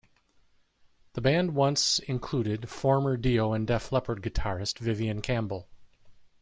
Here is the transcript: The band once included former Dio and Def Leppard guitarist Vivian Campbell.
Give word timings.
The 1.13 1.21
band 1.21 1.53
once 1.53 1.99
included 1.99 2.69
former 2.69 3.17
Dio 3.17 3.53
and 3.53 3.67
Def 3.67 3.91
Leppard 3.91 4.23
guitarist 4.23 4.79
Vivian 4.79 5.21
Campbell. 5.21 5.69